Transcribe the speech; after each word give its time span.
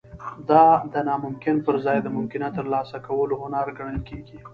دا 0.49 0.63
د 0.93 0.95
ناممکن 1.09 1.55
پرځای 1.67 1.97
د 2.03 2.07
ممکنه 2.17 2.47
ترلاسه 2.57 2.97
کولو 3.07 3.33
هنر 3.43 3.67
ګڼل 3.77 3.97
کیږي 4.07 4.37